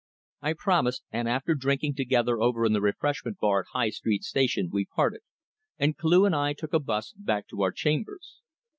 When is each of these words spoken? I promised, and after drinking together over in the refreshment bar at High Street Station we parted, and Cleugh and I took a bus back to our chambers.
I 0.41 0.53
promised, 0.53 1.03
and 1.11 1.29
after 1.29 1.53
drinking 1.53 1.93
together 1.93 2.41
over 2.41 2.65
in 2.65 2.73
the 2.73 2.81
refreshment 2.81 3.37
bar 3.37 3.59
at 3.59 3.67
High 3.73 3.91
Street 3.91 4.23
Station 4.23 4.69
we 4.71 4.83
parted, 4.85 5.21
and 5.77 5.95
Cleugh 5.95 6.25
and 6.25 6.33
I 6.35 6.53
took 6.53 6.73
a 6.73 6.79
bus 6.79 7.13
back 7.15 7.47
to 7.49 7.61
our 7.61 7.71
chambers. 7.71 8.41